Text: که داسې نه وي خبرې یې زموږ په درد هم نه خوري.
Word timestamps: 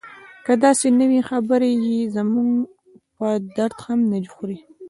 که 0.45 0.53
داسې 0.63 0.87
نه 0.99 1.05
وي 1.09 1.21
خبرې 1.29 1.71
یې 1.85 1.99
زموږ 2.15 2.51
په 3.15 3.27
درد 3.55 3.77
هم 3.85 3.99
نه 4.11 4.17
خوري. 4.33 4.57